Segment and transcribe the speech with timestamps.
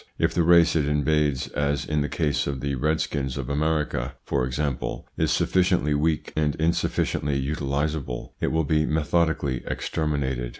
[0.17, 4.47] If the race it invades, as in the case of the Redskins of America, for
[4.47, 10.49] example, is sufficiently weak, and insufficiently utilisable, it will be methodically exterminated.